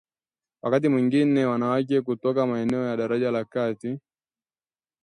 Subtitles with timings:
[0.63, 3.99] Wakati mwingine wanawake kutoka maeneo ya daraja la kati